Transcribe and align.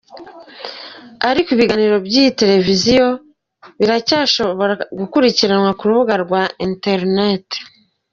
Ariko 1.29 1.47
ibiganiro 1.55 1.95
by'iyi 2.05 2.31
televiziyo 2.41 3.05
biracyashobora 3.79 4.73
gukurikirwa 4.99 5.71
ku 5.77 5.83
rubuga 5.89 6.13
rwa 6.23 6.43
interineti. 6.67 7.57